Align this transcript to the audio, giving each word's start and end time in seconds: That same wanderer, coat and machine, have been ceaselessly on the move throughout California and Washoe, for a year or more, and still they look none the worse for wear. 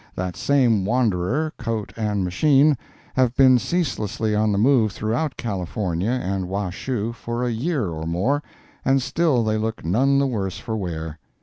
That 0.15 0.35
same 0.35 0.83
wanderer, 0.83 1.53
coat 1.59 1.93
and 1.95 2.23
machine, 2.23 2.75
have 3.15 3.35
been 3.35 3.59
ceaselessly 3.59 4.33
on 4.33 4.51
the 4.51 4.57
move 4.57 4.91
throughout 4.91 5.37
California 5.37 6.09
and 6.09 6.49
Washoe, 6.49 7.11
for 7.13 7.43
a 7.43 7.51
year 7.51 7.89
or 7.89 8.07
more, 8.07 8.41
and 8.83 8.99
still 8.99 9.43
they 9.43 9.59
look 9.59 9.85
none 9.85 10.17
the 10.17 10.25
worse 10.25 10.57
for 10.57 10.75
wear. 10.75 11.19